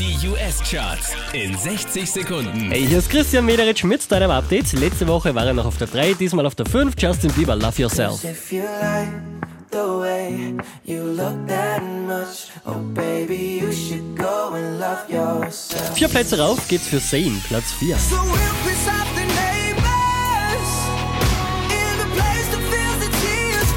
[0.00, 2.70] Die US-Charts in 60 Sekunden.
[2.70, 4.72] Hey, hier ist Christian Mederitsch mit deinem Update.
[4.72, 6.94] Letzte Woche war er noch auf der 3, diesmal auf der 5.
[6.98, 8.24] Justin Bieber, Love Yourself.
[8.24, 9.10] If you like
[9.70, 15.94] the way you look that much, oh baby, you should go and love yourself.
[15.94, 17.98] Vier Plätze rauf geht's für Zayn, Platz 4.
[17.98, 18.16] So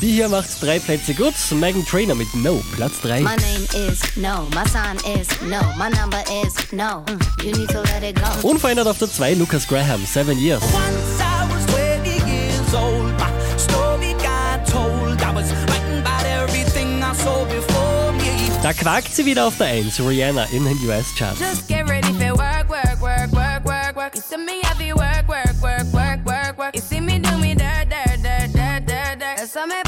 [0.00, 1.34] Die hier macht drei Plätze gut.
[1.50, 3.20] Megan Trainer mit No, Platz 3.
[3.20, 7.04] My name is no, my sign is no, my number is no.
[7.08, 8.48] Mm, You need to let it go.
[8.48, 10.62] Unverändert auf der 2 Lucas Graham, Seven Years.
[10.62, 15.20] Once I was 20 years old, my story got told.
[15.20, 18.52] I was frightened by everything I saw before me.
[18.62, 21.40] Da quakt sie wieder auf der 1, Rihanna in den US-Charts.
[21.40, 24.14] Just get ready for work, work, work, work, work, work.
[24.14, 26.74] You see me heavy work, work, work, work, work, work.
[26.76, 29.87] You see me do me dirt, dirt, dirt, dirt, dirt, dirt.